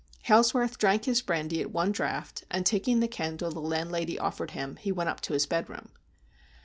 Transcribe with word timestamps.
Hailsworth 0.25 0.79
drank 0.79 1.05
his 1.05 1.21
brandy 1.21 1.61
at 1.61 1.69
one 1.71 1.91
draught, 1.91 2.43
and, 2.49 2.65
taking 2.65 3.01
the 3.01 3.07
candle 3.07 3.51
the 3.51 3.59
landlady 3.59 4.17
offered 4.17 4.49
him, 4.49 4.77
he 4.77 4.91
went 4.91 5.09
up 5.11 5.21
to 5.21 5.33
his 5.33 5.45
bed 5.45 5.69
room. 5.69 5.89